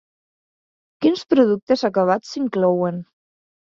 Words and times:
Quins 1.05 1.21
productes 1.33 1.85
acabats 1.91 2.33
s'inclouen? 2.33 2.99